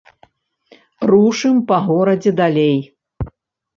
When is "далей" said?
2.43-2.77